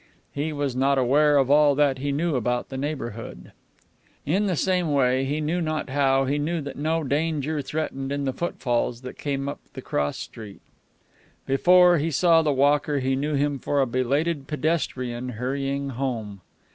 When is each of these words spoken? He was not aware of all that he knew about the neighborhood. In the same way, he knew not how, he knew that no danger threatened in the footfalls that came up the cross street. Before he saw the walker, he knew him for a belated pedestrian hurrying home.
He 0.33 0.51
was 0.51 0.75
not 0.75 0.97
aware 0.97 1.37
of 1.37 1.51
all 1.51 1.75
that 1.75 1.99
he 1.99 2.11
knew 2.11 2.35
about 2.35 2.69
the 2.69 2.75
neighborhood. 2.77 3.51
In 4.25 4.47
the 4.47 4.55
same 4.55 4.91
way, 4.93 5.25
he 5.25 5.39
knew 5.39 5.61
not 5.61 5.89
how, 5.91 6.25
he 6.25 6.39
knew 6.39 6.59
that 6.59 6.75
no 6.75 7.03
danger 7.03 7.61
threatened 7.61 8.11
in 8.11 8.23
the 8.25 8.33
footfalls 8.33 9.01
that 9.01 9.19
came 9.19 9.47
up 9.47 9.59
the 9.73 9.81
cross 9.83 10.17
street. 10.17 10.61
Before 11.45 11.99
he 11.99 12.09
saw 12.09 12.41
the 12.41 12.51
walker, 12.51 12.97
he 12.97 13.15
knew 13.15 13.35
him 13.35 13.59
for 13.59 13.79
a 13.79 13.85
belated 13.85 14.47
pedestrian 14.47 15.33
hurrying 15.33 15.89
home. 15.89 16.41